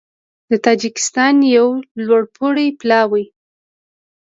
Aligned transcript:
د 0.49 0.51
تاجېکستان 0.65 1.35
یو 1.57 1.69
لوړپوړی 2.05 2.67
پلاوی 2.81 3.25